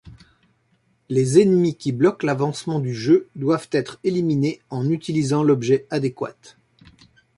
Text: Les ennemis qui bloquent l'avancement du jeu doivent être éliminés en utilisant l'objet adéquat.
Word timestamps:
Les 1.09 1.39
ennemis 1.39 1.75
qui 1.77 1.91
bloquent 1.91 2.25
l'avancement 2.25 2.79
du 2.79 2.91
jeu 2.95 3.29
doivent 3.35 3.67
être 3.71 3.99
éliminés 4.03 4.59
en 4.71 4.89
utilisant 4.89 5.43
l'objet 5.43 5.85
adéquat. 5.91 6.35